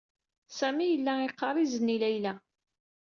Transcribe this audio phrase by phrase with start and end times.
[0.57, 2.33] Sami yella iqqaṛ izen i Layla.